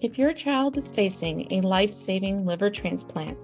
[0.00, 3.36] If your child is facing a life saving liver transplant,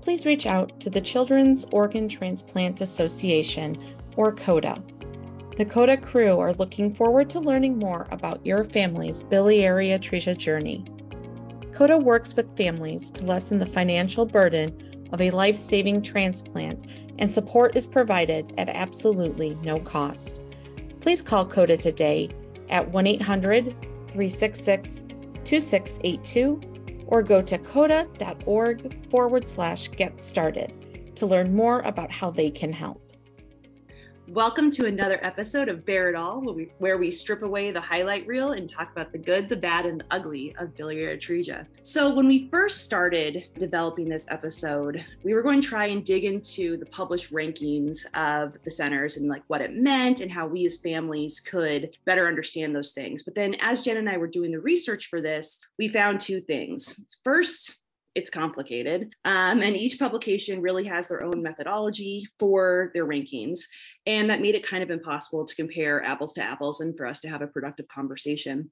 [0.00, 3.76] please reach out to the Children's Organ Transplant Association,
[4.16, 4.80] or COTA.
[5.56, 10.84] The COTA crew are looking forward to learning more about your family's biliary atresia journey.
[11.72, 16.86] COTA works with families to lessen the financial burden of a life saving transplant,
[17.18, 20.40] and support is provided at absolutely no cost.
[21.00, 22.30] Please call COTA today
[22.68, 23.74] at 1 800
[24.12, 25.06] 366
[25.44, 30.72] 2682 or go to cota.org forward slash get started
[31.16, 33.03] to learn more about how they can help.
[34.28, 37.80] Welcome to another episode of BARE It All, where we, where we strip away the
[37.80, 41.20] highlight reel and talk about the good, the bad, and the ugly of biliary.
[41.82, 46.24] So, when we first started developing this episode, we were going to try and dig
[46.24, 50.64] into the published rankings of the centers and like what it meant and how we
[50.64, 53.24] as families could better understand those things.
[53.24, 56.40] But then, as Jen and I were doing the research for this, we found two
[56.40, 56.98] things.
[57.22, 57.78] First,
[58.14, 59.14] it's complicated.
[59.24, 63.60] Um, and each publication really has their own methodology for their rankings.
[64.06, 67.20] And that made it kind of impossible to compare apples to apples and for us
[67.20, 68.70] to have a productive conversation.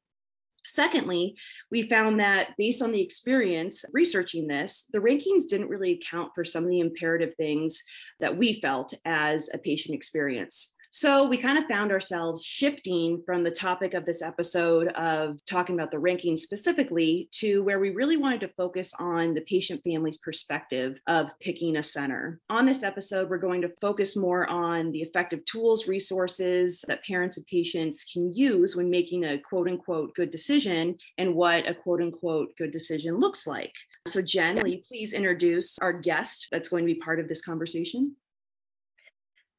[0.65, 1.37] Secondly,
[1.73, 6.45] we found that based on the experience researching this, the rankings didn't really account for
[6.45, 7.83] some of the imperative things
[8.21, 10.75] that we felt as a patient experience.
[10.95, 15.75] So we kind of found ourselves shifting from the topic of this episode of talking
[15.75, 20.19] about the rankings specifically to where we really wanted to focus on the patient family's
[20.19, 22.41] perspective of picking a center.
[22.51, 27.39] On this episode, we're going to focus more on the effective tools, resources that parents
[27.39, 32.03] and patients can use when making a quote unquote good decision and what a quote
[32.03, 33.73] unquote good decision looks like.
[34.09, 37.41] So, Jen, will you please introduce our guest that's going to be part of this
[37.41, 38.15] conversation?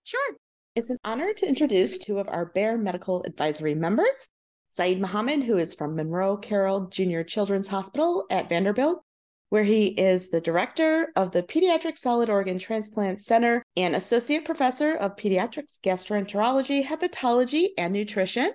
[0.04, 0.36] Sure.
[0.76, 4.28] It's an honor to introduce two of our BARE Medical Advisory members
[4.72, 7.22] Saeed Mohammad, who is from Monroe Carell Jr.
[7.22, 9.04] Children's Hospital at Vanderbilt,
[9.50, 14.96] where he is the director of the Pediatric Solid Organ Transplant Center and associate professor
[14.96, 18.52] of pediatrics, gastroenterology, hepatology, and nutrition.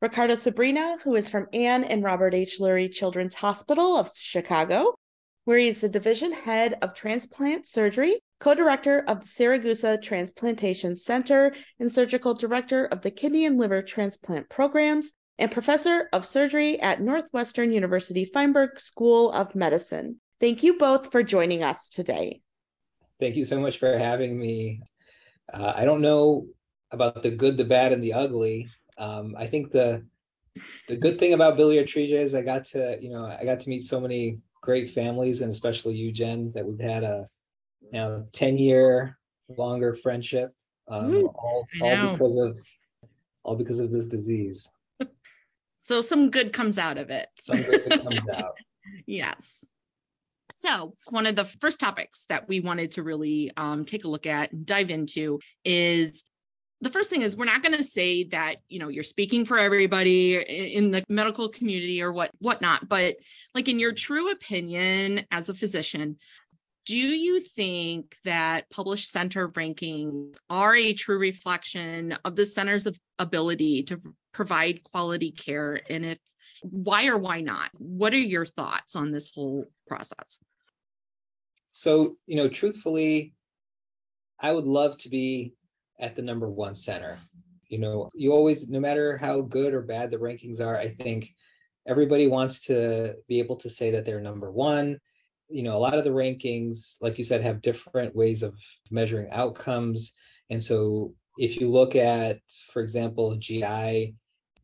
[0.00, 2.56] Riccardo Superina, who is from Ann and Robert H.
[2.58, 4.96] Lurie Children's Hospital of Chicago,
[5.44, 10.96] where he is the division head of transplant surgery co director of the Siragusa Transplantation
[10.96, 16.80] Center and surgical director of the kidney and liver transplant programs, and professor of surgery
[16.80, 20.20] at Northwestern University Feinberg School of Medicine.
[20.40, 22.40] Thank you both for joining us today.
[23.20, 24.82] Thank you so much for having me.
[25.54, 26.48] Uh, I don't know
[26.90, 28.68] about the good, the bad, and the ugly.
[28.98, 30.04] Um, I think the
[30.88, 33.68] the good thing about biliary atresia is I got to, you know, I got to
[33.70, 37.28] meet so many great families, and especially you, Jen, that we've had a
[37.92, 39.18] you know 10 year
[39.56, 40.52] longer friendship
[40.88, 42.60] um, all, all because of
[43.44, 44.68] all because of this disease.
[45.84, 47.26] So some good comes out of it.
[47.40, 48.56] Some good comes out.
[49.04, 49.64] Yes.
[50.54, 54.24] So, one of the first topics that we wanted to really um, take a look
[54.24, 56.22] at and dive into is
[56.82, 59.58] the first thing is we're not going to say that you know you're speaking for
[59.58, 63.16] everybody in the medical community or what whatnot, but
[63.56, 66.16] like in your true opinion as a physician,
[66.84, 72.88] do you think that published center rankings are a true reflection of the center's
[73.18, 74.00] ability to
[74.32, 75.80] provide quality care?
[75.88, 76.18] And if
[76.62, 77.70] why or why not?
[77.78, 80.38] What are your thoughts on this whole process?
[81.70, 83.34] So, you know, truthfully,
[84.40, 85.54] I would love to be
[86.00, 87.18] at the number one center.
[87.68, 91.32] You know, you always, no matter how good or bad the rankings are, I think
[91.86, 94.98] everybody wants to be able to say that they're number one
[95.52, 98.58] you know a lot of the rankings like you said have different ways of
[98.90, 100.14] measuring outcomes.
[100.50, 102.38] And so if you look at
[102.72, 104.14] for example gi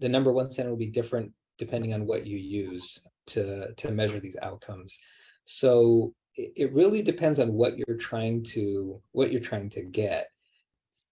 [0.01, 4.21] the number one center will be different depending on what you use to to measure
[4.21, 4.99] these outcomes.
[5.45, 10.29] So it really depends on what you're trying to what you're trying to get.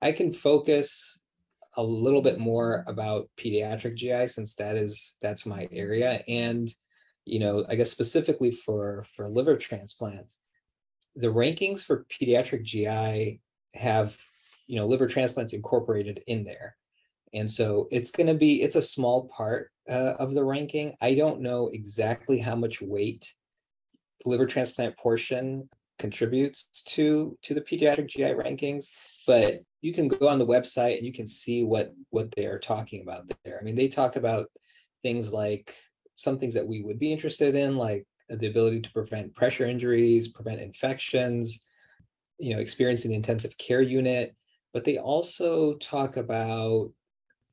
[0.00, 1.19] I can focus
[1.76, 6.22] a little bit more about pediatric gi since that is that's my area.
[6.28, 6.72] And
[7.26, 10.26] you know, I guess specifically for for liver transplant,
[11.17, 13.40] the rankings for pediatric GI
[13.75, 14.17] have,
[14.67, 16.76] you know, liver transplants incorporated in there.
[17.34, 20.94] And so it's going to be it's a small part uh, of the ranking.
[21.00, 23.32] I don't know exactly how much weight
[24.22, 25.69] the liver transplant portion
[25.99, 28.90] contributes to to the pediatric GI rankings,
[29.26, 32.61] but you can go on the website and you can see what what they are
[32.61, 33.58] talking about there.
[33.61, 34.46] I mean, they talk about
[35.02, 35.75] things like
[36.17, 40.29] some things that we would be interested in, like the ability to prevent pressure injuries,
[40.29, 41.65] prevent infections,
[42.39, 44.35] you know, experiencing the intensive care unit.
[44.73, 46.91] But they also talk about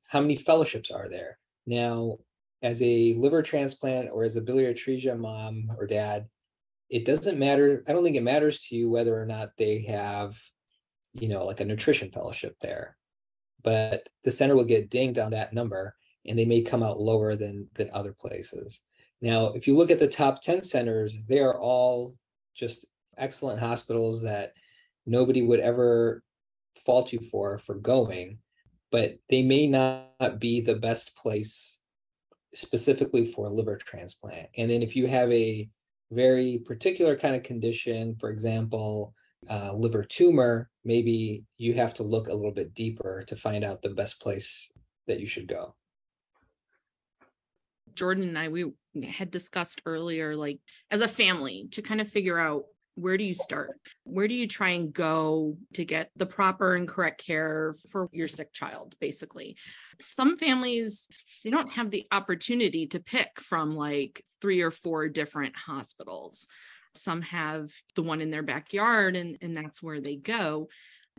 [0.07, 1.37] how many fellowships are there.
[1.65, 2.17] Now,
[2.61, 6.27] as a liver transplant or as a biliary atresia mom or dad,
[6.89, 7.83] it doesn't matter.
[7.87, 10.39] I don't think it matters to you whether or not they have,
[11.13, 12.97] you know, like a nutrition fellowship there.
[13.61, 17.35] But the center will get dinged on that number and they may come out lower
[17.35, 18.81] than than other places.
[19.21, 22.15] Now, if you look at the top 10 centers, they are all
[22.55, 22.85] just
[23.17, 24.53] excellent hospitals that
[25.05, 26.23] nobody would ever
[26.85, 28.39] fault you for for going,
[28.91, 31.79] but they may not be the best place
[32.53, 34.49] specifically for liver transplant.
[34.57, 35.69] And then if you have a
[36.11, 39.13] very particular kind of condition, for example,
[39.49, 43.81] uh, liver tumor, maybe you have to look a little bit deeper to find out
[43.81, 44.69] the best place
[45.07, 45.75] that you should go.
[47.95, 48.71] Jordan and I, we
[49.03, 50.59] had discussed earlier, like
[50.91, 53.79] as a family, to kind of figure out where do you start?
[54.03, 58.27] Where do you try and go to get the proper and correct care for your
[58.27, 59.57] sick child, basically?
[59.99, 61.07] Some families,
[61.43, 66.47] they don't have the opportunity to pick from like three or four different hospitals.
[66.95, 70.67] Some have the one in their backyard, and, and that's where they go.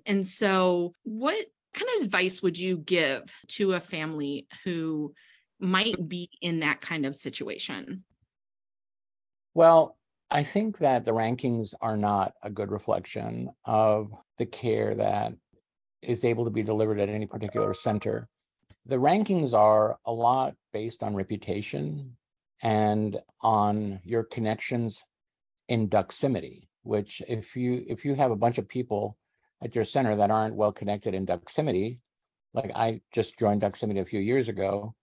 [0.06, 5.12] And so, what kind of advice would you give to a family who
[5.64, 8.04] might be in that kind of situation?
[9.54, 9.96] Well,
[10.30, 15.32] I think that the rankings are not a good reflection of the care that
[16.02, 18.28] is able to be delivered at any particular center.
[18.86, 22.16] The rankings are a lot based on reputation
[22.62, 25.04] and on your connections
[25.68, 29.16] in Doximity, which if you if you have a bunch of people
[29.62, 31.98] at your center that aren't well connected in Doximity,
[32.52, 34.94] like I just joined Doximity a few years ago,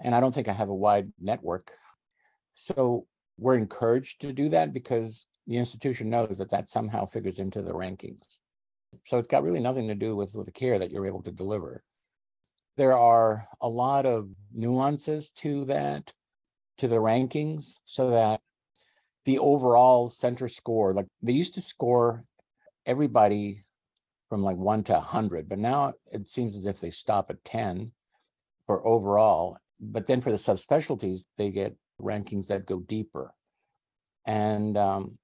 [0.00, 1.72] and I don't think I have a wide network.
[2.54, 3.06] So
[3.38, 7.72] we're encouraged to do that because the institution knows that that somehow figures into the
[7.72, 8.38] rankings.
[9.06, 11.32] So it's got really nothing to do with, with the care that you're able to
[11.32, 11.82] deliver.
[12.76, 16.12] There are a lot of nuances to that,
[16.78, 18.40] to the rankings, so that
[19.24, 22.24] the overall center score, like they used to score
[22.86, 23.64] everybody
[24.28, 27.90] from like one to 100, but now it seems as if they stop at 10
[28.66, 33.32] for overall but then for the subspecialties, they get rankings that go deeper.
[34.26, 35.18] And, um,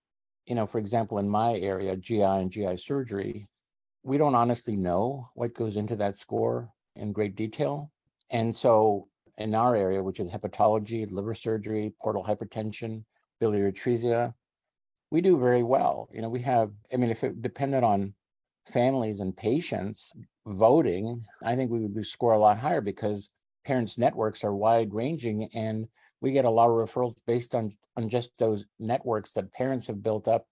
[0.47, 3.49] you know, for example, in my area, GI and GI surgery,
[4.03, 7.91] we don't honestly know what goes into that score in great detail.
[8.31, 9.09] And so
[9.39, 13.05] in our area, which is hepatology, liver surgery, portal hypertension,
[13.41, 14.35] biliary atresia,
[15.11, 16.09] we do very well.
[16.13, 18.15] You know, we have, I mean, if it depended on
[18.73, 20.13] families and patients
[20.47, 23.31] voting, I think we would score a lot higher because
[23.65, 25.89] parents' networks are wide ranging and
[26.21, 30.03] we get a lot of referrals based on, on just those networks that parents have
[30.03, 30.47] built up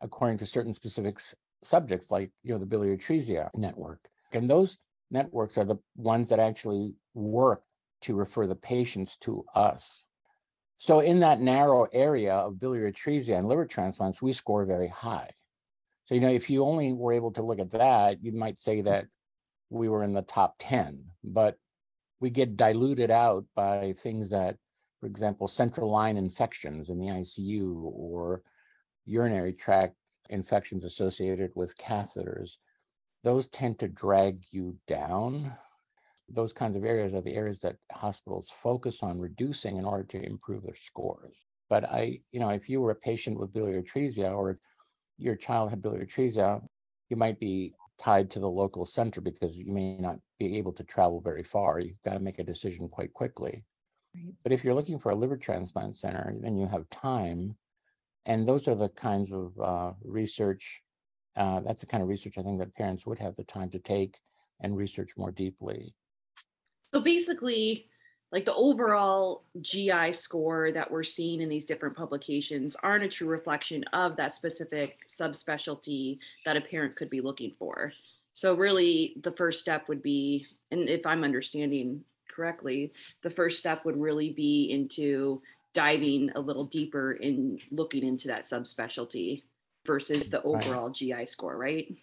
[0.00, 1.20] according to certain specific
[1.62, 4.08] subjects like you know the biliary atresia network.
[4.32, 4.78] And those
[5.10, 7.62] networks are the ones that actually work
[8.02, 10.06] to refer the patients to us.
[10.78, 15.30] So in that narrow area of biliary atresia and liver transplants we score very high.
[16.06, 18.82] So you know if you only were able to look at that you might say
[18.82, 19.06] that
[19.70, 21.56] we were in the top 10 but
[22.22, 24.56] we get diluted out by things that,
[25.00, 28.42] for example, central line infections in the ICU or
[29.04, 29.96] urinary tract
[30.30, 32.58] infections associated with catheters.
[33.24, 35.52] Those tend to drag you down.
[36.28, 40.24] Those kinds of areas are the areas that hospitals focus on reducing in order to
[40.24, 41.44] improve their scores.
[41.68, 44.60] But I, you know, if you were a patient with biliary atresia or
[45.18, 46.64] your child had biliary atresia,
[47.08, 50.84] you might be tied to the local center because you may not be able to
[50.84, 51.78] travel very far.
[51.78, 53.64] You've got to make a decision quite quickly.
[54.14, 54.34] Right.
[54.42, 57.56] But if you're looking for a liver transplant center, then you have time.
[58.26, 60.82] And those are the kinds of uh, research,
[61.36, 63.78] uh, that's the kind of research I think that parents would have the time to
[63.78, 64.16] take
[64.60, 65.92] and research more deeply.
[66.92, 67.86] So basically,
[68.32, 73.28] like the overall GI score that we're seeing in these different publications aren't a true
[73.28, 77.92] reflection of that specific subspecialty that a parent could be looking for.
[78.32, 83.84] So really the first step would be, and if I'm understanding correctly, the first step
[83.84, 85.42] would really be into
[85.74, 89.42] diving a little deeper in looking into that subspecialty
[89.86, 90.94] versus the overall right.
[90.94, 91.94] GI score, right?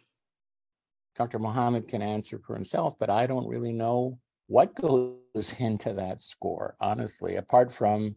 [1.18, 1.40] Dr.
[1.40, 6.76] Mohammad can answer for himself, but I don't really know what goes into that score,
[6.82, 8.16] honestly, apart from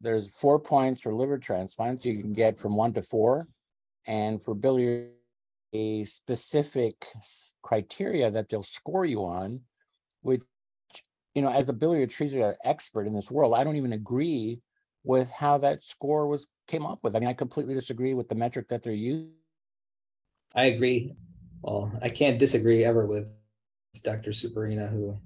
[0.00, 3.46] there's four points for liver transplants you can get from one to four.
[4.08, 5.10] And for biliary,
[5.72, 7.06] a specific
[7.62, 9.60] criteria that they'll score you on,
[10.22, 10.42] which,
[11.34, 14.60] you know, as a biliary atresia expert in this world, I don't even agree
[15.04, 17.14] with how that score was came up with.
[17.14, 19.30] I mean, I completely disagree with the metric that they're using.
[20.56, 21.14] I agree.
[21.62, 23.28] Well, I can't disagree ever with
[24.02, 24.30] Dr.
[24.30, 25.16] Superina, who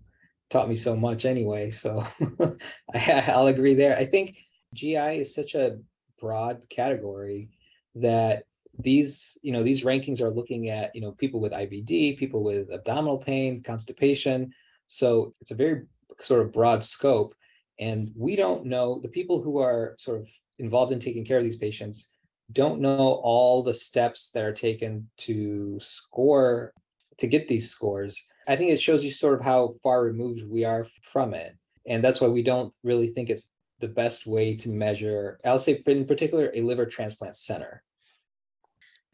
[0.50, 1.70] taught me so much anyway.
[1.70, 2.06] So
[2.94, 3.96] I, will agree there.
[3.96, 4.36] I think
[4.74, 5.78] GI is such a
[6.20, 7.48] broad category
[7.94, 8.44] that
[8.78, 12.70] these you know these rankings are looking at you know people with IBD, people with
[12.72, 14.52] abdominal pain, constipation.
[14.88, 15.82] So it's a very
[16.20, 17.34] sort of broad scope,
[17.78, 20.28] and we don't know the people who are sort of
[20.58, 22.12] involved in taking care of these patients
[22.52, 26.72] don't know all the steps that are taken to score
[27.18, 28.26] to get these scores.
[28.46, 31.56] I think it shows you sort of how far removed we are from it.
[31.86, 35.82] And that's why we don't really think it's the best way to measure, I'll say
[35.86, 37.82] in particular, a liver transplant center.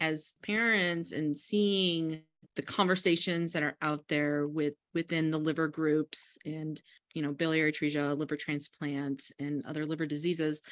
[0.00, 2.23] As parents and seeing
[2.56, 6.80] the conversations that are out there with within the liver groups and
[7.14, 10.62] you know biliary atresia liver transplant and other liver diseases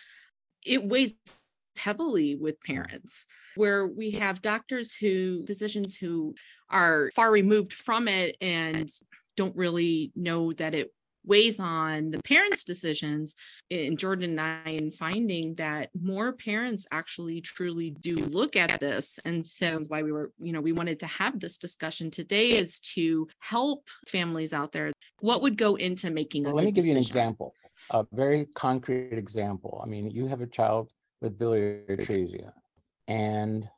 [0.65, 1.15] it weighs
[1.79, 2.75] heavily with mm.
[2.75, 3.27] parents
[3.57, 6.35] where we have doctors who physicians who
[6.71, 8.91] are far removed from it and
[9.37, 10.93] don't really know that it
[11.27, 13.35] weighs on the parents decisions.
[13.71, 19.19] In jordan and i in finding that more parents actually truly do look at this
[19.25, 22.81] and so why we were you know we wanted to have this discussion today is
[22.81, 24.93] to help families out there.
[25.21, 26.97] What would go into making well, let me give decision?
[26.97, 27.55] you an example
[27.91, 29.81] a very concrete example.
[29.85, 32.53] I mean you have a child with biliary atresia.
[33.09, 33.69] And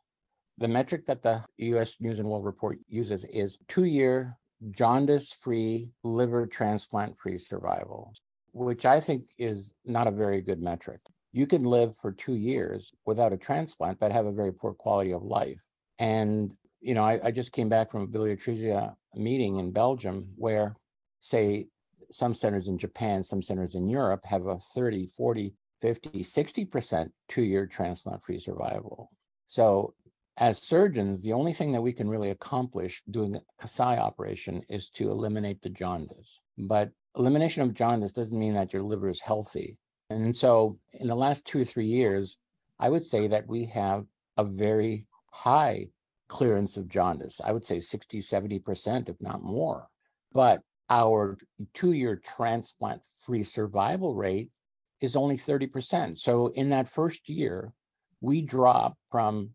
[0.59, 4.37] the metric that the US News and World Report uses is two year
[4.71, 8.13] jaundice free liver transplant free survival,
[8.53, 11.01] which I think is not a very good metric.
[11.33, 15.13] You can live for two years without a transplant, but have a very poor quality
[15.13, 15.61] of life.
[15.99, 20.29] And, you know, I, I just came back from a biliary atresia meeting in Belgium
[20.37, 20.75] where,
[21.21, 21.67] say,
[22.11, 27.43] some centers in Japan, some centers in Europe have a 30, 40, 50, 60% two
[27.43, 29.11] year transplant free survival.
[29.47, 29.95] So,
[30.39, 34.91] as surgeons, the only thing that we can really accomplish doing a Kasai operation is
[34.91, 36.43] to eliminate the jaundice.
[36.59, 39.79] But elimination of jaundice doesn't mean that your liver is healthy.
[40.11, 42.37] And so, in the last two or three years,
[42.79, 44.05] I would say that we have
[44.37, 45.89] a very high
[46.29, 47.41] clearance of jaundice.
[47.43, 49.89] I would say 60, 70%, if not more.
[50.33, 51.39] But our
[51.75, 54.51] two year transplant free survival rate
[55.01, 56.19] is only 30%.
[56.19, 57.73] So in that first year,
[58.21, 59.51] we drop from,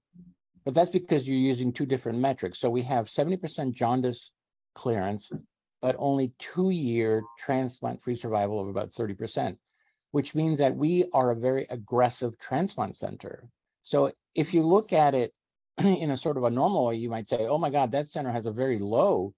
[0.65, 2.60] but that's because you're using two different metrics.
[2.60, 4.31] So we have 70% jaundice
[4.75, 5.31] clearance,
[5.81, 9.57] but only two year transplant free survival of about 30%,
[10.12, 13.50] which means that we are a very aggressive transplant center.
[13.83, 15.33] So if you look at it
[15.77, 18.31] in a sort of a normal way, you might say, oh my God, that center
[18.31, 19.33] has a very low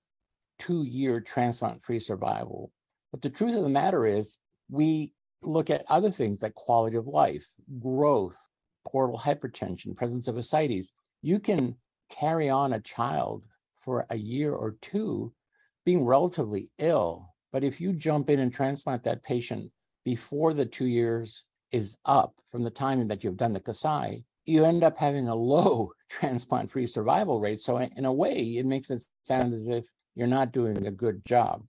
[0.60, 2.72] two year transplant free survival.
[3.12, 4.38] But the truth of the matter is,
[4.70, 5.14] we
[5.46, 7.46] look at other things like quality of life,
[7.80, 8.38] growth,
[8.86, 10.92] portal hypertension, presence of ascites.
[11.22, 11.76] You can
[12.10, 13.48] carry on a child
[13.84, 15.34] for a year or two
[15.86, 17.30] being relatively ill.
[17.52, 19.72] But if you jump in and transplant that patient
[20.06, 24.64] before the two years is up from the time that you've done the Kasai, you
[24.64, 27.60] end up having a low transplant free survival rate.
[27.60, 29.86] So, in a way, it makes it sound as if
[30.16, 31.64] you're not doing a good job.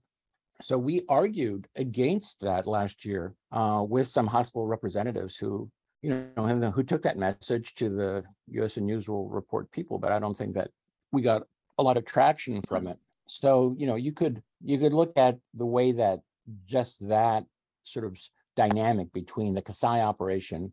[0.61, 5.69] So we argued against that last year uh, with some hospital representatives who,
[6.01, 8.77] you know, who took that message to the U.S.
[8.77, 10.71] and World Report people, but I don't think that
[11.11, 11.43] we got
[11.77, 12.97] a lot of traction from it.
[13.27, 16.19] So you know, you could you could look at the way that
[16.67, 17.43] just that
[17.83, 18.17] sort of
[18.55, 20.71] dynamic between the Kasai operation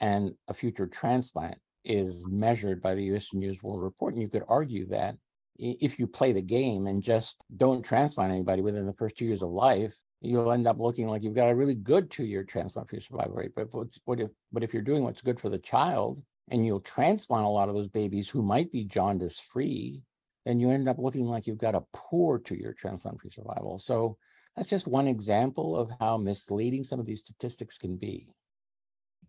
[0.00, 3.32] and a future transplant is measured by the U.S.
[3.32, 5.16] News World Report, and you could argue that
[5.56, 9.42] if you play the game and just don't transplant anybody within the first two years
[9.42, 13.34] of life, you'll end up looking like you've got a really good two-year transplant-free survival
[13.34, 13.52] rate.
[13.54, 13.68] But
[14.04, 17.48] what if but if you're doing what's good for the child and you'll transplant a
[17.48, 20.02] lot of those babies who might be jaundice-free,
[20.44, 23.78] then you end up looking like you've got a poor two-year transplant-free survival.
[23.78, 24.16] So
[24.56, 28.34] that's just one example of how misleading some of these statistics can be.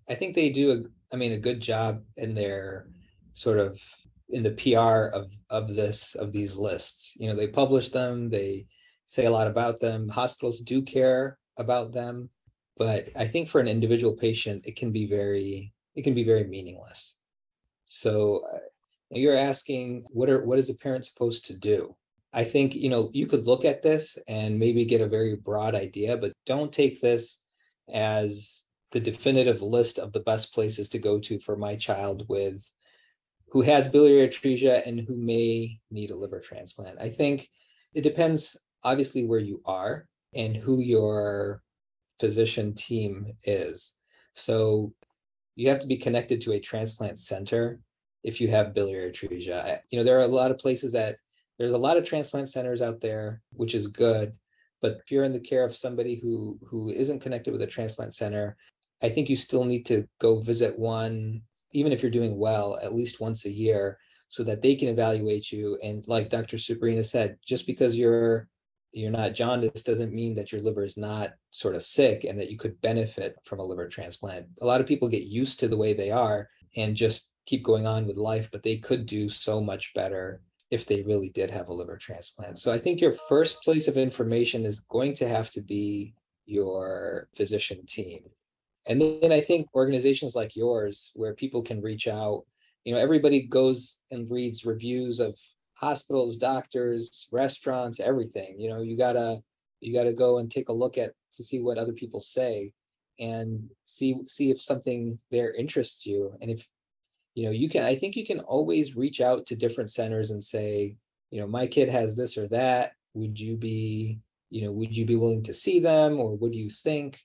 [0.07, 2.89] I think they do, a, I mean, a good job in their
[3.33, 3.81] sort of
[4.29, 7.13] in the PR of of this of these lists.
[7.15, 8.65] You know, they publish them, they
[9.05, 10.09] say a lot about them.
[10.09, 12.29] Hospitals do care about them,
[12.77, 16.45] but I think for an individual patient, it can be very it can be very
[16.45, 17.17] meaningless.
[17.85, 18.59] So uh,
[19.11, 21.95] you're asking what are what is a parent supposed to do?
[22.33, 25.75] I think you know you could look at this and maybe get a very broad
[25.75, 27.41] idea, but don't take this
[27.93, 32.69] as the definitive list of the best places to go to for my child with
[33.55, 36.99] who has biliary atresia and who may need a liver transplant.
[36.99, 37.47] I think
[37.93, 41.63] it depends obviously where you are and who your
[42.19, 43.95] physician team is.
[44.33, 44.93] So
[45.55, 47.79] you have to be connected to a transplant center
[48.25, 49.79] if you have biliary atresia.
[49.89, 51.15] You know, there are a lot of places that
[51.57, 54.33] there's a lot of transplant centers out there, which is good.
[54.81, 58.15] But if you're in the care of somebody who who isn't connected with a transplant
[58.15, 58.57] center,
[59.01, 61.41] I think you still need to go visit one,
[61.75, 63.97] even if you're doing well, at least once a year,
[64.29, 65.77] so that they can evaluate you.
[65.83, 66.57] And like Dr.
[66.57, 68.47] Superina said, just because you're
[68.91, 72.49] you're not jaundiced doesn't mean that your liver is not sort of sick and that
[72.49, 74.45] you could benefit from a liver transplant.
[74.61, 77.85] A lot of people get used to the way they are and just keep going
[77.85, 80.41] on with life, but they could do so much better
[80.71, 82.57] if they really did have a liver transplant.
[82.57, 86.13] So I think your first place of information is going to have to be
[86.45, 88.21] your physician team.
[88.87, 92.43] And then I think organizations like yours, where people can reach out,
[92.83, 95.35] you know, everybody goes and reads reviews of
[95.73, 98.59] hospitals, doctors, restaurants, everything.
[98.59, 99.41] You know, you gotta
[99.81, 102.71] you gotta go and take a look at to see what other people say
[103.19, 106.35] and see see if something there interests you.
[106.41, 106.67] And if
[107.33, 110.43] you know, you can I think you can always reach out to different centers and
[110.43, 110.95] say,
[111.31, 112.91] you know, my kid has this or that.
[113.15, 116.57] Would you be, you know, would you be willing to see them or what do
[116.57, 117.19] you think?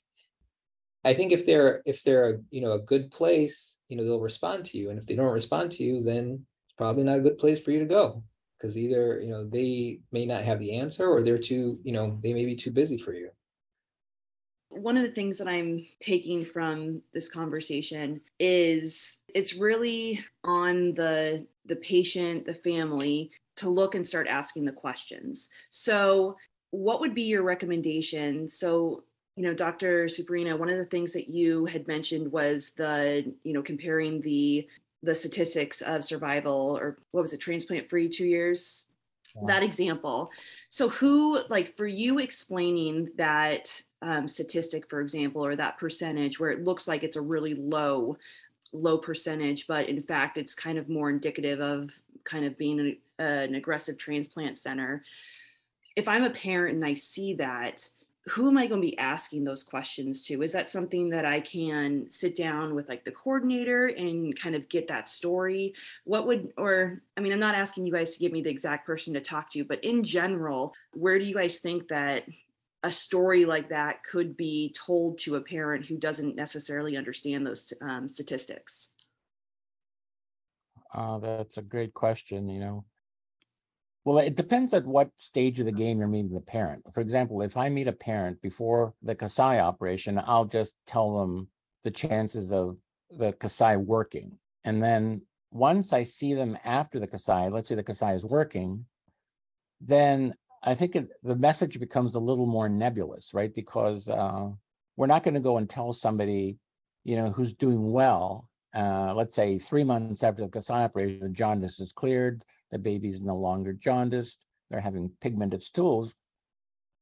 [1.04, 4.64] I think if they're if they're you know a good place, you know, they'll respond
[4.66, 4.90] to you.
[4.90, 7.70] And if they don't respond to you, then it's probably not a good place for
[7.70, 8.22] you to go.
[8.58, 12.18] Because either you know they may not have the answer or they're too you know
[12.22, 13.30] they may be too busy for you.
[14.68, 21.46] One of the things that i'm taking from this conversation is it's really on the
[21.66, 25.50] the patient the family to look and start asking the questions.
[25.70, 26.36] So
[26.70, 28.48] what would be your recommendation?
[28.48, 29.04] So
[29.36, 33.52] you know dr Superina one of the things that you had mentioned was the you
[33.52, 34.66] know comparing the
[35.02, 38.88] the statistics of survival or what was it transplant free two years?
[39.34, 39.42] Yeah.
[39.46, 40.30] that example.
[40.70, 46.50] So who like for you explaining that um, statistic for example or that percentage where
[46.50, 48.16] it looks like it's a really low
[48.72, 51.92] low percentage but in fact it's kind of more indicative of
[52.24, 55.04] kind of being a, an aggressive transplant center.
[55.94, 57.88] If i'm a parent and i see that
[58.28, 60.42] who am I going to be asking those questions to?
[60.42, 64.68] Is that something that I can sit down with like the coordinator and kind of
[64.68, 65.74] get that story?
[66.04, 68.86] What would, or I mean, I'm not asking you guys to give me the exact
[68.86, 72.24] person to talk to, but in general, where do you guys think that
[72.82, 77.72] a story like that could be told to a parent who doesn't necessarily understand those
[77.80, 78.90] um, statistics?
[80.92, 82.48] Uh, that's a great question.
[82.48, 82.84] You know,
[84.04, 86.82] well, it depends at what stage of the game you're meeting the parent.
[86.94, 91.48] For example, if I meet a parent before the Kasai operation, I'll just tell them
[91.84, 92.76] the chances of
[93.10, 94.38] the Kasai working.
[94.64, 98.86] And then once I see them after the Kasai, let's say the Kasai is working,
[99.80, 103.54] then I think it, the message becomes a little more nebulous, right?
[103.54, 104.48] Because uh,
[104.96, 106.58] we're not going to go and tell somebody,
[107.04, 108.48] you know, who's doing well.
[108.74, 113.20] Uh, let's say three months after the Kasai operation, the jaundice is cleared, the baby's
[113.20, 116.14] no longer jaundiced, they're having pigmented stools,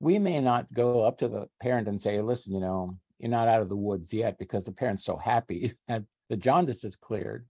[0.00, 3.48] we may not go up to the parent and say, listen, you know, you're not
[3.48, 7.46] out of the woods yet because the parent's so happy that the jaundice is cleared.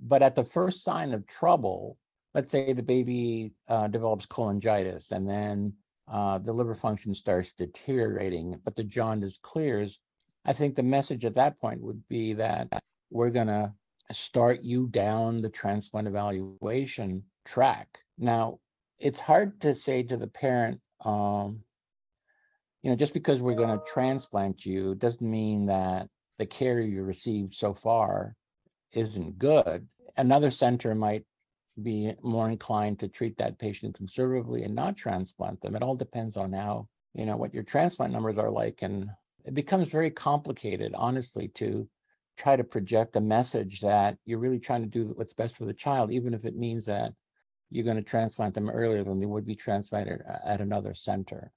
[0.00, 1.96] But at the first sign of trouble,
[2.34, 5.72] let's say the baby uh, develops cholangitis and then
[6.08, 9.98] uh, the liver function starts deteriorating, but the jaundice clears.
[10.44, 12.68] I think the message at that point would be that
[13.10, 13.72] we're going to
[14.12, 17.98] start you down the transplant evaluation track.
[18.18, 18.60] Now,
[18.98, 21.60] it's hard to say to the parent, um,
[22.82, 27.02] you know, just because we're going to transplant you doesn't mean that the care you
[27.02, 28.36] received so far
[28.92, 29.86] isn't good.
[30.16, 31.24] Another center might
[31.82, 35.76] be more inclined to treat that patient conservatively and not transplant them.
[35.76, 38.82] It all depends on how, you know, what your transplant numbers are like.
[38.82, 39.10] And
[39.44, 41.86] it becomes very complicated, honestly, to
[42.36, 45.74] try to project a message that you're really trying to do what's best for the
[45.74, 47.12] child, even if it means that
[47.70, 51.52] you're going to transplant them earlier than they would be transplanted at another center.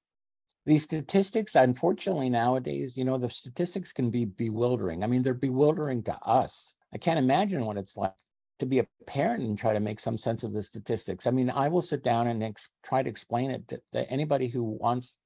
[0.65, 5.03] These statistics, unfortunately, nowadays, you know, the statistics can be bewildering.
[5.03, 6.75] I mean, they're bewildering to us.
[6.93, 8.13] I can't imagine what it's like
[8.59, 11.25] to be a parent and try to make some sense of the statistics.
[11.25, 14.47] I mean, I will sit down and ex- try to explain it to, to anybody
[14.47, 15.17] who wants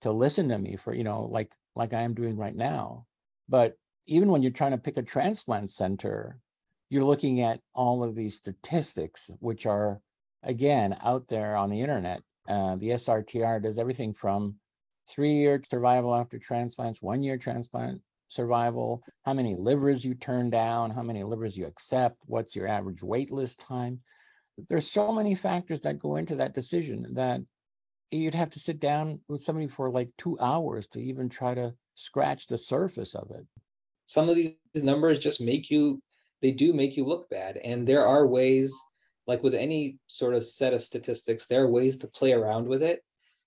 [0.00, 3.06] to listen to me for, you know, like like I am doing right now.
[3.48, 6.38] But even when you're trying to pick a transplant center,
[6.90, 10.00] you're looking at all of these statistics, which are
[10.42, 12.22] again out there on the internet.
[12.48, 14.56] Uh, the SRTR does everything from
[15.08, 20.90] three year survival after transplants, one year transplant survival, how many livers you turn down,
[20.90, 24.00] how many livers you accept, what's your average wait list time.
[24.68, 27.40] There's so many factors that go into that decision that
[28.10, 31.74] you'd have to sit down with somebody for like two hours to even try to
[31.94, 33.46] scratch the surface of it.
[34.12, 34.54] Some of these
[34.92, 36.02] numbers just make you,
[36.42, 37.56] they do make you look bad.
[37.70, 38.68] And there are ways
[39.30, 42.82] like with any sort of set of statistics, there are ways to play around with
[42.82, 42.98] it.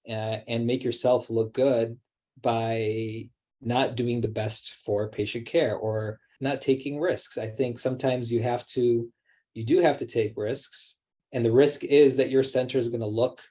[0.08, 1.98] uh, and make yourself look good
[2.42, 3.30] by
[3.62, 7.38] not doing the best for patient care or not taking risks.
[7.38, 9.10] I think sometimes you have to,
[9.54, 10.98] you do have to take risks.
[11.32, 13.42] And the risk is that your center is going to look,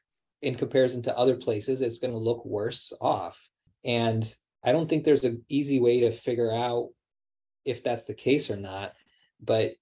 [0.42, 3.38] in comparison to other places, it's going to look worse off.
[3.84, 6.90] And I don't think there's an easy way to figure out
[7.64, 8.94] if that's the case or not.
[9.42, 9.74] But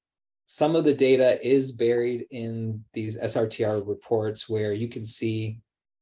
[0.46, 5.60] some of the data is buried in these SRTR reports where you can see,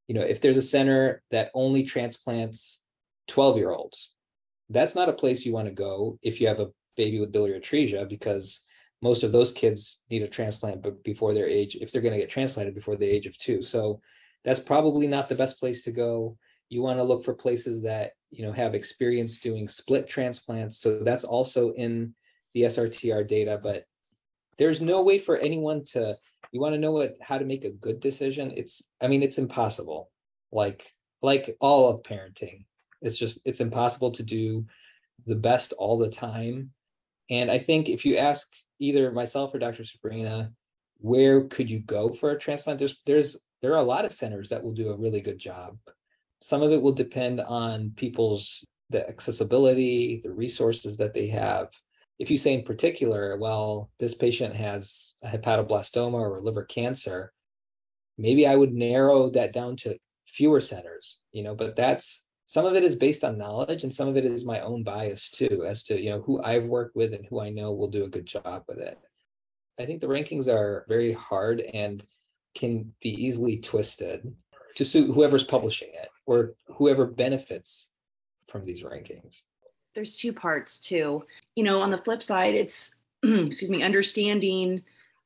[0.08, 2.80] you know, if there's a center that only transplants
[3.28, 4.10] 12 year olds,
[4.70, 7.60] that's not a place you want to go if you have a baby with biliary
[7.60, 8.60] atresia because
[9.02, 12.30] most of those kids need a transplant before their age if they're going to get
[12.30, 14.00] transplanted before the age of two so
[14.44, 16.36] that's probably not the best place to go
[16.70, 21.00] you want to look for places that you know have experience doing split transplants so
[21.00, 22.14] that's also in
[22.54, 23.84] the srtr data but
[24.56, 26.16] there's no way for anyone to
[26.52, 29.38] you want to know what how to make a good decision it's i mean it's
[29.38, 30.10] impossible.
[30.52, 30.84] Like
[31.22, 32.64] like all of parenting
[33.02, 34.66] it's just it's impossible to do
[35.26, 36.70] the best all the time.
[37.30, 40.50] And i think if you ask either myself or dr Superina
[40.98, 44.48] where could you go for a transplant there's there's there are a lot of centers
[44.48, 45.78] that will do a really good job
[46.42, 51.68] some of it will depend on people's the accessibility the resources that they have.
[52.18, 57.32] If you say in particular well this patient has a hepatoblastoma or liver cancer
[58.20, 62.74] maybe i would narrow that down to fewer centers you know but that's some of
[62.74, 65.82] it is based on knowledge and some of it is my own bias too as
[65.82, 68.26] to you know who i've worked with and who i know will do a good
[68.26, 68.98] job with it.
[69.78, 72.04] I think the rankings are very hard and
[72.54, 74.30] can be easily twisted
[74.76, 77.90] to suit whoever's publishing it or whoever benefits
[78.48, 79.42] from these rankings.
[79.94, 81.24] There's two parts too
[81.56, 84.82] you know on the flip side it's excuse me understanding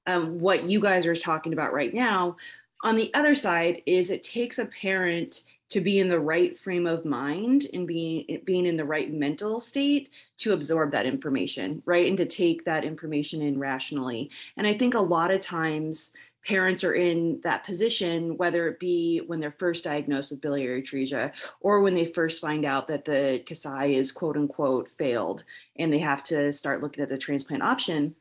[0.07, 2.37] um, what you guys are talking about right now.
[2.83, 6.87] On the other side is it takes a parent to be in the right frame
[6.87, 12.07] of mind and being being in the right mental state to absorb that information right?
[12.07, 14.31] And to take that information in rationally.
[14.57, 16.13] And i think a lot of times
[16.47, 21.33] parents are in that position whether it be when they're first diagnosed with biliary atresia
[21.61, 25.45] or when they first find out that the kasai is quote unquote failed
[25.77, 28.15] and they have to start looking at the transplant option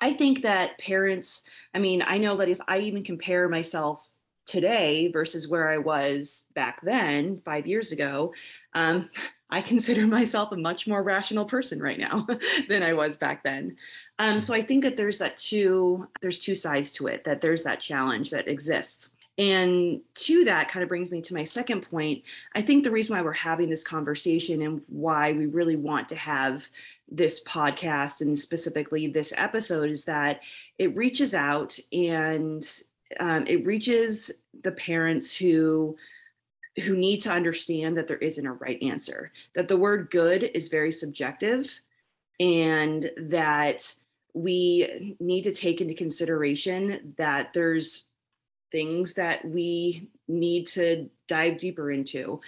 [0.00, 4.10] I think that parents, I mean, I know that if I even compare myself
[4.46, 8.34] today versus where I was back then, five years ago,
[8.74, 9.10] um,
[9.52, 12.26] I consider myself a much more rational person right now
[12.68, 13.76] than I was back then.
[14.18, 17.62] Um, so I think that there's that two, there's two sides to it, that there's
[17.64, 19.14] that challenge that exists.
[19.38, 22.22] And to that kind of brings me to my second point.
[22.54, 26.16] I think the reason why we're having this conversation and why we really want to
[26.16, 26.66] have
[27.10, 30.40] this podcast and specifically this episode is that
[30.78, 32.64] it reaches out and
[33.20, 34.30] um, it reaches
[34.62, 35.96] the parents who
[36.80, 40.68] who need to understand that there isn't a right answer that the word good is
[40.68, 41.80] very subjective
[42.40, 43.94] and that
[44.34, 48.08] we need to take into consideration that there's
[48.70, 52.40] things that we need to dive deeper into.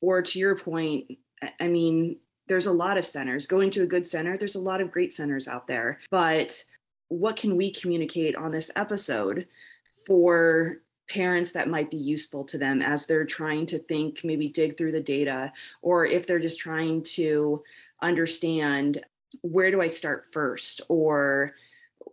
[0.00, 1.18] Or to your point
[1.58, 2.16] i mean
[2.46, 3.46] there's a lot of centers.
[3.46, 6.00] Going to a good center there's a lot of great centers out there.
[6.10, 6.64] But
[7.08, 9.46] what can we communicate on this episode
[10.06, 10.78] for
[11.12, 14.92] parents that might be useful to them as they're trying to think, maybe dig through
[14.92, 17.62] the data, or if they're just trying to
[18.00, 19.04] understand
[19.42, 21.54] where do I start first, or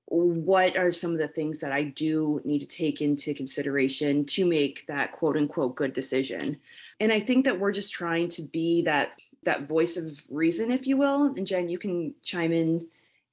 [0.05, 4.45] what are some of the things that I do need to take into consideration to
[4.45, 6.59] make that quote unquote good decision.
[6.99, 9.11] And I think that we're just trying to be that
[9.43, 11.27] that voice of reason, if you will.
[11.27, 12.87] And Jen, you can chime in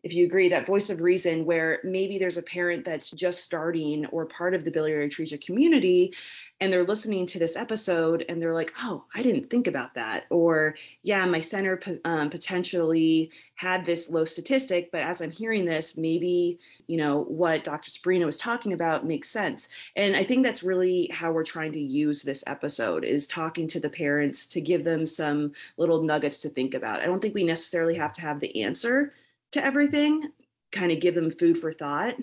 [0.07, 4.07] if you agree, that voice of reason where maybe there's a parent that's just starting
[4.07, 6.15] or part of the biliary atresia community
[6.61, 10.25] and they're listening to this episode and they're like, oh, I didn't think about that.
[10.31, 15.99] Or, yeah, my center um, potentially had this low statistic, but as I'm hearing this,
[15.99, 17.91] maybe, you know, what Dr.
[17.91, 19.69] Superina was talking about makes sense.
[19.97, 23.81] And I think that's really how we're trying to use this episode is talking to
[23.81, 27.01] the parents to give them some little nuggets to think about.
[27.01, 29.13] I don't think we necessarily have to have the answer
[29.57, 30.23] to everything,
[30.71, 32.15] kind of give them food for thought.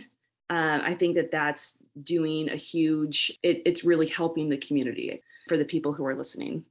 [0.49, 5.57] Uh, I think that that's doing a huge, it, it's really helping the community for
[5.57, 6.63] the people who are listening.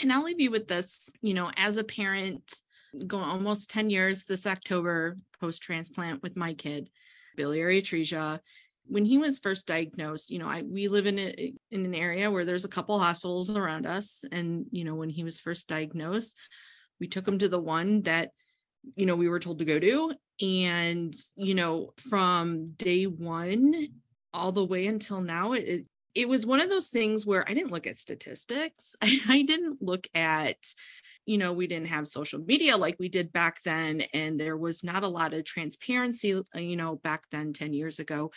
[0.00, 2.60] And I'll leave you with this, you know, as a parent,
[3.06, 6.90] going almost 10 years this October post transplant with my kid,
[7.36, 8.40] biliary atresia.
[8.86, 12.30] When he was first diagnosed, you know, I we live in a, in an area
[12.30, 16.36] where there's a couple hospitals around us, and you know, when he was first diagnosed,
[16.98, 18.32] we took him to the one that
[18.96, 23.88] you know we were told to go to and you know from day one
[24.34, 27.72] all the way until now it it was one of those things where I didn't
[27.72, 28.94] look at statistics.
[29.02, 30.58] I, I didn't look at
[31.26, 34.02] you know, we didn't have social media like we did back then.
[34.12, 37.98] And there was not a lot of transparency, uh, you know, back then 10 years
[37.98, 38.32] ago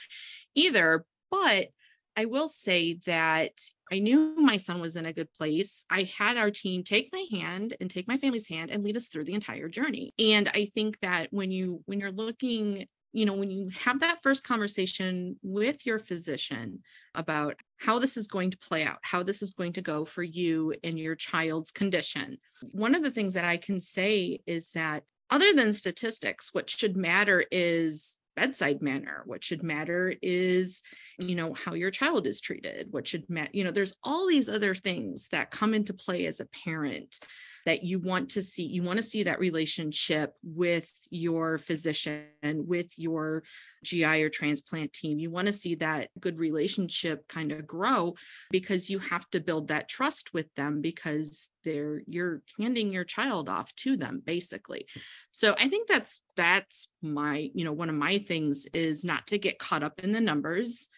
[0.54, 1.06] either.
[1.32, 1.70] But
[2.18, 3.52] I will say that
[3.92, 5.86] I knew my son was in a good place.
[5.90, 9.08] I had our team take my hand and take my family's hand and lead us
[9.08, 10.14] through the entire journey.
[10.18, 14.20] And I think that when you when you're looking you know, when you have that
[14.22, 16.84] first conversation with your physician
[17.16, 20.22] about how this is going to play out, how this is going to go for
[20.22, 22.38] you and your child's condition,
[22.72, 26.98] one of the things that I can say is that other than statistics, what should
[26.98, 29.24] matter is bedside manner.
[29.26, 30.84] What should matter is
[31.18, 32.88] you know how your child is treated.
[32.92, 36.40] What should matter you know there's all these other things that come into play as
[36.40, 37.20] a parent
[37.66, 42.98] that you want to see you want to see that relationship with your physician with
[42.98, 43.44] your
[43.84, 45.20] gi or transplant team.
[45.20, 48.16] You want to see that good relationship kind of grow
[48.52, 53.50] because you have to build that trust with them because they're you're handing your child
[53.50, 54.86] off to them basically.
[55.32, 59.38] So i think that's that's my you know one of my things is not to
[59.38, 60.90] get caught up in the numbers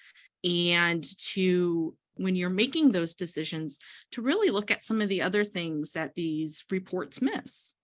[0.44, 3.80] and to when you're making those decisions
[4.12, 7.76] to really look at some of the other things that these reports miss.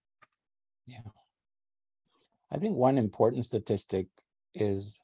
[0.86, 1.00] Yeah.
[2.52, 4.08] I think one important statistic
[4.54, 5.00] is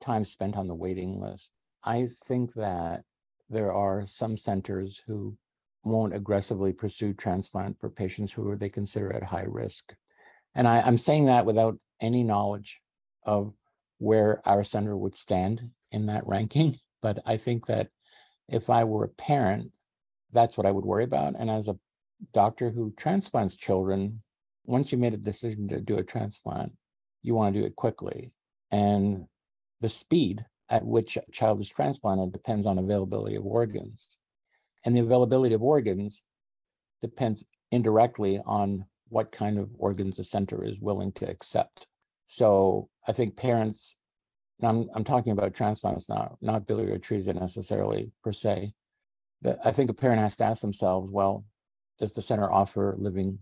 [0.00, 1.52] time spent on the waiting list.
[1.84, 3.02] I think that
[3.48, 5.36] there are some centers who
[5.82, 9.94] won't aggressively pursue transplant for patients who they consider at high risk.
[10.54, 12.80] And I, am saying that without any knowledge
[13.24, 13.54] of
[13.98, 16.76] where our center would stand in that ranking.
[17.02, 17.88] But I think that
[18.50, 19.70] if I were a parent,
[20.32, 21.34] that's what I would worry about.
[21.38, 21.78] And as a
[22.32, 24.22] doctor who transplants children,
[24.64, 26.72] once you made a decision to do a transplant,
[27.22, 28.32] you want to do it quickly.
[28.70, 29.26] And
[29.80, 34.06] the speed at which a child is transplanted depends on availability of organs.
[34.84, 36.22] And the availability of organs
[37.02, 41.86] depends indirectly on what kind of organs the center is willing to accept.
[42.28, 43.96] So I think parents
[44.62, 48.72] I'm, I'm talking about transplants now, not biliary atresia necessarily per se.
[49.42, 51.44] But I think a parent has to ask themselves, well,
[51.98, 53.38] does the center offer living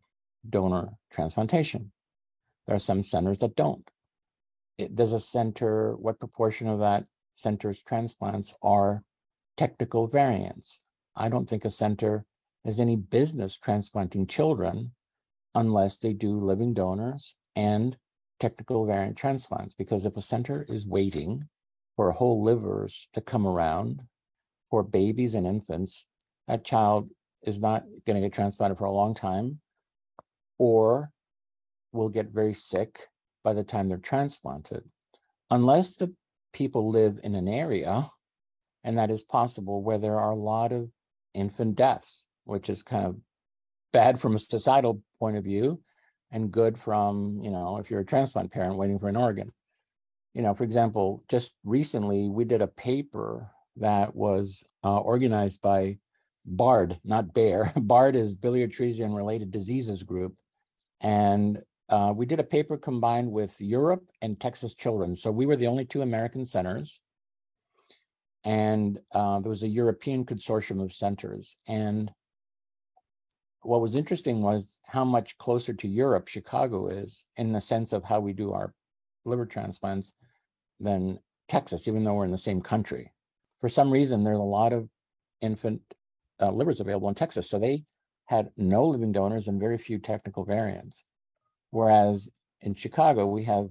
[0.49, 1.93] donor transplantation?
[2.67, 3.89] There are some centers that don't.
[4.77, 9.03] It, does a center, what proportion of that center's transplants are
[9.57, 10.83] technical variants?
[11.17, 12.25] I don't think a center
[12.65, 14.93] has any business transplanting children
[15.55, 17.97] unless they do living donors and
[18.39, 21.49] technical variant transplants because if a center is waiting
[21.97, 24.03] for whole livers to come around
[24.71, 26.07] for babies and infants,
[26.47, 27.09] that child
[27.43, 29.61] is not going to get transplanted for a long time
[30.59, 31.11] or
[31.93, 33.01] will get very sick
[33.45, 34.83] by the time they're transplanted.
[35.51, 36.13] Unless the
[36.53, 38.05] people live in an area,
[38.85, 40.91] and that is possible, where there are a lot of
[41.35, 43.17] infant deaths, which is kind of
[43.93, 45.81] bad from a societal point of view
[46.31, 49.53] and good from, you know, if you're a transplant parent waiting for an organ.
[50.35, 55.99] You know, for example, just recently we did a paper that was uh, organized by
[56.45, 57.73] BARD, not BARE.
[57.77, 60.35] BARD is biliary atresia and related diseases group.
[61.01, 65.17] And uh, we did a paper combined with Europe and Texas Children.
[65.17, 67.01] So we were the only two American centers.
[68.45, 71.57] And uh, there was a European consortium of centers.
[71.67, 72.13] And
[73.63, 78.05] what was interesting was how much closer to Europe Chicago is in the sense of
[78.05, 78.73] how we do our
[79.25, 80.13] liver transplants
[80.81, 81.19] than
[81.49, 83.13] Texas, even though we're in the same country.
[83.61, 84.89] For some reason, there's a lot of
[85.41, 85.83] infant
[86.41, 87.51] uh, livers available in Texas.
[87.51, 87.85] So they
[88.27, 91.05] had no living donors and very few technical variants.
[91.71, 93.69] Whereas in Chicago, we have,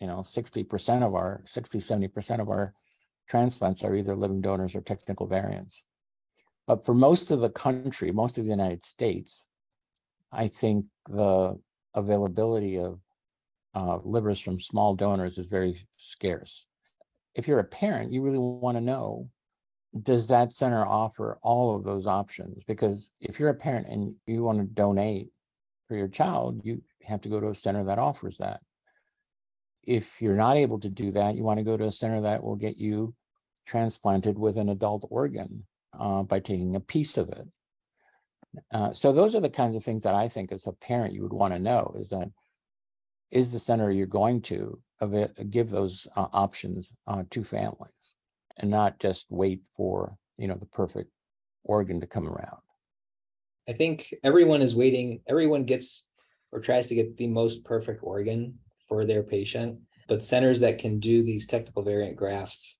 [0.00, 2.74] you know, 60% of our, 60, 70% of our
[3.28, 5.84] transplants are either living donors or technical variants.
[6.66, 9.48] But for most of the country, most of the United States,
[10.32, 11.58] I think the
[11.94, 13.00] availability of
[13.74, 16.66] uh, livers from small donors is very scarce.
[17.34, 19.28] If you're a parent, you really want to know
[20.02, 22.64] does that center offer all of those options?
[22.64, 25.28] Because if you're a parent and you want to donate
[25.86, 28.60] for your child, you have to go to a center that offers that.
[29.84, 32.42] If you're not able to do that, you want to go to a center that
[32.42, 33.14] will get you
[33.66, 35.64] transplanted with an adult organ
[35.98, 37.46] uh, by taking a piece of it.
[38.72, 41.22] Uh, so those are the kinds of things that I think as a parent you
[41.22, 42.30] would want to know is that
[43.30, 48.14] is the center you're going to it, give those uh, options uh, to families
[48.58, 51.10] and not just wait for you know the perfect
[51.64, 52.60] organ to come around.
[53.68, 55.20] I think everyone is waiting.
[55.28, 56.06] Everyone gets
[56.52, 61.00] or tries to get the most perfect organ for their patient, but centers that can
[61.00, 62.78] do these technical variant grafts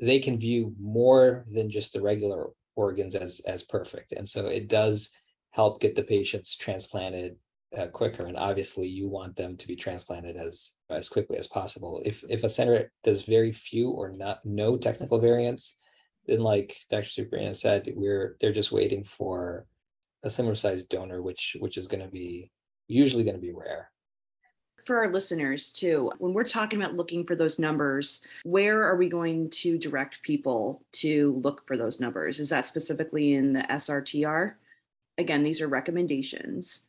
[0.00, 4.12] they can view more than just the regular organs as as perfect.
[4.12, 5.10] And so it does
[5.50, 7.36] help get the patients transplanted
[7.76, 8.26] uh, quicker.
[8.26, 12.02] And obviously you want them to be transplanted as as quickly as possible.
[12.04, 15.76] If if a center does very few or not no technical variants
[16.26, 19.66] then like dr Superina said we're they're just waiting for
[20.22, 22.50] a similar sized donor which which is going to be
[22.88, 23.90] usually going to be rare
[24.84, 29.08] for our listeners too when we're talking about looking for those numbers where are we
[29.08, 32.38] going to direct people to look for those numbers?
[32.38, 34.54] Is that specifically in the srtr
[35.18, 36.86] again these are recommendations.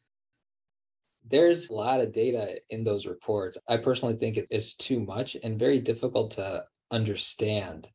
[1.30, 3.58] There's a lot of data in those reports.
[3.68, 7.88] I personally think it is too much and very difficult to understand.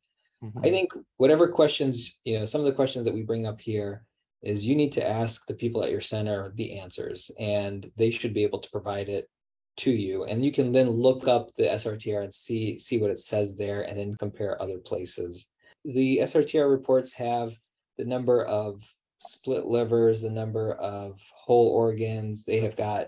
[0.43, 0.59] Mm-hmm.
[0.59, 4.05] i think whatever questions you know some of the questions that we bring up here
[4.43, 8.35] is you need to ask the people at your center the answers and they should
[8.35, 9.29] be able to provide it
[9.77, 13.19] to you and you can then look up the srtr and see see what it
[13.19, 15.47] says there and then compare other places.
[15.85, 17.57] The srtr reports have
[17.97, 18.83] the number of
[19.19, 22.43] split livers the number of whole organs.
[22.43, 23.07] They have got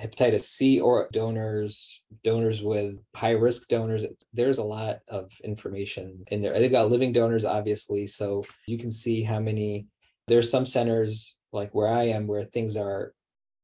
[0.00, 4.04] hepatitis c or donors donors with high risk donors.
[4.32, 6.58] There's a lot of information in there.
[6.58, 9.86] They've got living donors obviously so you can see how many
[10.30, 13.12] there's some centers like where i am where things are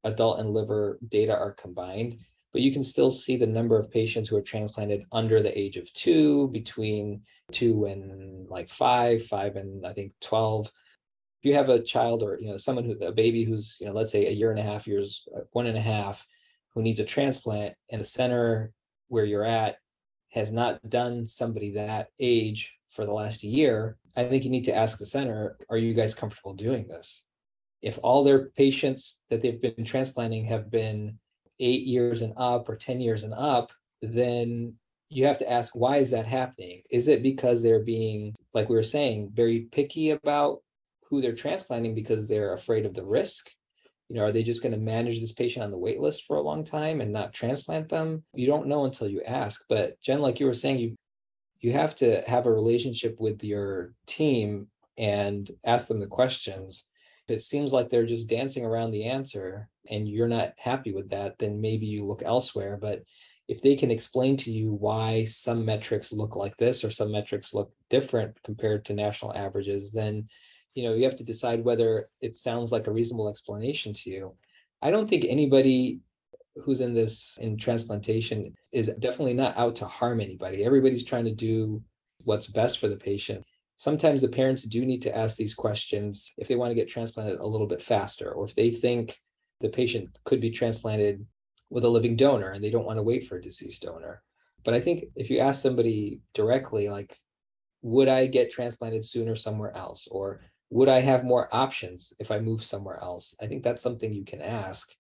[0.05, 2.19] adult and liver data are combined
[2.57, 5.77] but you can still see the number of patients who are transplanted under the age
[5.77, 7.21] of two, between
[7.53, 10.65] two and like five, five and I think 12.
[10.65, 10.73] If
[11.43, 14.11] you have a child or, you know, someone who, a baby who's, you know, let's
[14.11, 16.27] say a year and a half years, uh, one and a half,
[16.71, 18.73] who needs a transplant and a center
[19.09, 19.77] where you're at
[20.31, 24.75] has not done somebody that age for the last year, I think you need to
[24.75, 27.27] ask the center, are you guys comfortable doing this?
[27.83, 31.19] If all their patients that they've been transplanting have been
[31.61, 34.75] eight years and up or 10 years and up, then
[35.09, 36.83] you have to ask why is that happening?
[36.91, 40.63] Is it because they're being, like we were saying, very picky about
[41.09, 43.51] who they're transplanting because they're afraid of the risk?
[44.09, 46.37] You know, are they just going to manage this patient on the wait list for
[46.37, 48.25] a long time and not transplant them?
[48.35, 49.65] You don't know until you ask.
[49.69, 50.97] But Jen, like you were saying, you
[51.61, 56.87] you have to have a relationship with your team and ask them the questions
[57.29, 61.11] if it seems like they're just dancing around the answer and you're not happy with
[61.11, 62.79] that, then maybe you look elsewhere.
[62.81, 63.03] But
[63.49, 67.53] if they can explain to you why some metrics look like this or some metrics
[67.53, 70.29] look different compared to national averages, then
[70.75, 74.35] you know you have to decide whether it sounds like a reasonable explanation to you.
[74.83, 76.01] I don't think anybody
[76.57, 80.65] who's in this in transplantation is definitely not out to harm anybody.
[80.65, 81.83] Everybody's trying to do
[82.25, 83.45] what's best for the patient
[83.77, 87.39] sometimes the parents do need to ask these questions if they want to get transplanted
[87.39, 89.19] a little bit faster or if they think
[89.61, 91.25] the patient could be transplanted
[91.71, 94.23] with a living donor and they don't want to wait for a deceased donor.
[94.65, 97.17] But i think if you ask somebody directly like
[97.83, 100.09] would i get transplanted sooner somewhere else?
[100.11, 103.35] or would i have more options if i move somewhere else?
[103.41, 104.91] I think that's something you can ask.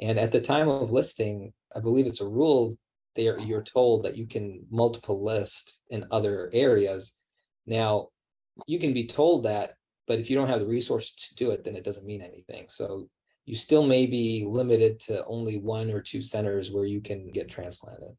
[0.00, 2.76] And at the time of listing i believe it's a rule
[3.16, 7.14] there you're told that you can multiple list in other areas.
[7.66, 8.08] Now
[8.66, 9.74] you can be told that,
[10.06, 12.66] but if you don't have the resource to do it, then it doesn't mean anything.
[12.68, 13.08] So
[13.46, 17.48] you still may be limited to only one or two centers where you can get
[17.48, 18.16] transplanted.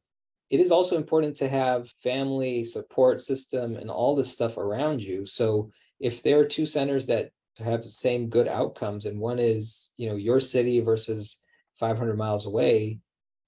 [0.49, 5.25] It is also important to have family support system and all this stuff around you.
[5.25, 9.93] So if there are two centers that have the same good outcomes and one is,
[9.97, 11.41] you know, your city versus
[11.79, 12.99] 500 miles away,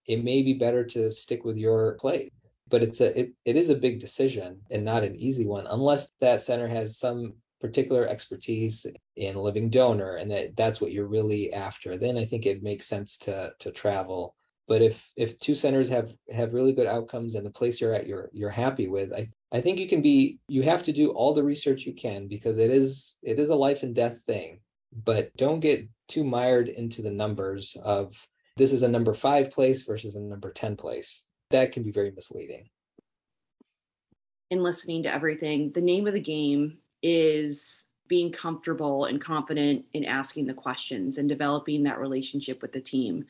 [0.05, 2.29] it may be better to stick with your place
[2.73, 6.09] but it's a it, it is a big decision and not an easy one unless
[6.19, 8.83] that center has some particular expertise
[9.15, 12.87] in living donor and that that's what you're really after then i think it makes
[12.87, 14.35] sense to to travel.
[14.67, 18.07] But if if two centers have have really good outcomes and the place you're at
[18.07, 21.33] you're you're happy with i i think you can be you have to do all
[21.33, 24.61] the research you can because it is it is a life and death thing.
[25.09, 28.03] But don't get too mired into the numbers of
[28.57, 32.11] this is a number five place versus a number 10 place that can be very
[32.11, 32.69] misleading.
[34.51, 40.05] In listening to everything, the name of the game is being comfortable and confident in
[40.05, 43.25] asking the questions and developing that relationship with the team.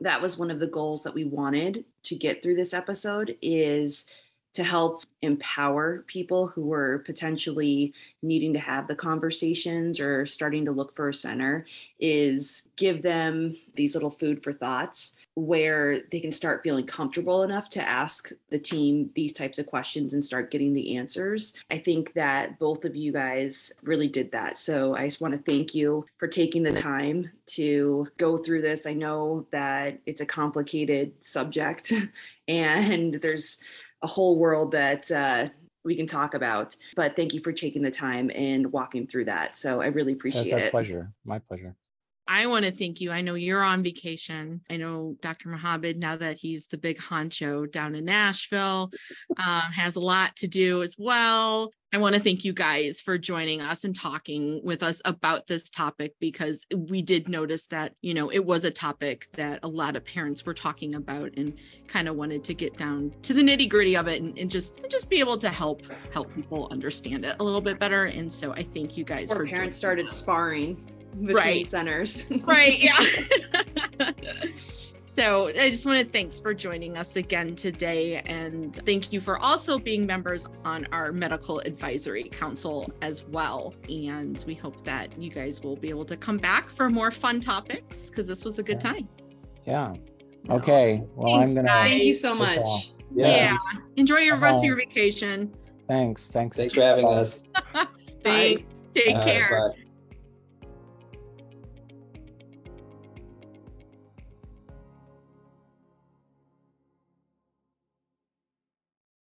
[0.00, 4.06] That was one of the goals that we wanted to get through this episode is
[4.56, 7.92] to help empower people who were potentially
[8.22, 11.66] needing to have the conversations or starting to look for a center
[12.00, 17.68] is give them these little food for thoughts where they can start feeling comfortable enough
[17.68, 21.54] to ask the team these types of questions and start getting the answers.
[21.70, 24.58] I think that both of you guys really did that.
[24.58, 28.86] So I just want to thank you for taking the time to go through this.
[28.86, 31.92] I know that it's a complicated subject
[32.48, 33.60] and there's
[34.02, 35.48] a whole world that uh,
[35.84, 36.76] we can talk about.
[36.94, 39.56] But thank you for taking the time and walking through that.
[39.56, 40.50] So I really appreciate it.
[40.50, 40.70] That's a it.
[40.70, 41.12] pleasure.
[41.24, 41.74] My pleasure.
[42.28, 43.12] I want to thank you.
[43.12, 44.60] I know you're on vacation.
[44.68, 45.48] I know Dr.
[45.48, 48.90] Mohammad, now that he's the big honcho down in Nashville,
[49.38, 51.70] um, has a lot to do as well.
[51.96, 55.70] I want to thank you guys for joining us and talking with us about this
[55.70, 59.96] topic because we did notice that, you know, it was a topic that a lot
[59.96, 61.54] of parents were talking about and
[61.86, 64.76] kind of wanted to get down to the nitty gritty of it and, and just
[64.80, 65.80] and just be able to help
[66.12, 68.04] help people understand it a little bit better.
[68.04, 70.12] And so I thank you guys Or for parents started us.
[70.12, 70.74] sparring
[71.22, 71.64] between Right.
[71.64, 72.30] centers.
[72.44, 74.12] right yeah
[75.16, 79.38] so i just want to thanks for joining us again today and thank you for
[79.38, 85.30] also being members on our medical advisory council as well and we hope that you
[85.30, 88.62] guys will be able to come back for more fun topics because this was a
[88.62, 89.08] good time
[89.64, 89.94] Yeah.
[90.48, 91.02] Okay.
[91.16, 91.68] Well, Thanks, I'm gonna.
[91.68, 92.60] Thank you so much.
[92.60, 92.84] off.
[93.12, 93.56] yeah,
[93.96, 94.66] enjoy your rest of uh-huh.
[94.66, 95.52] your vacation
[95.88, 96.32] Thanks.
[96.32, 96.56] Thanks.
[96.56, 97.44] Thanks for having us.
[98.24, 98.64] Bye.
[98.94, 99.82] Take All right, care bye.